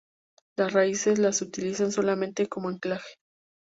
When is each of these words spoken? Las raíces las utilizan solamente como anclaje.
Las 0.57 0.73
raíces 0.73 1.19
las 1.19 1.43
utilizan 1.43 1.91
solamente 1.91 2.47
como 2.47 2.69
anclaje. 2.69 3.19